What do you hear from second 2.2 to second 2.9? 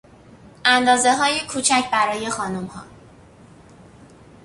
خانمها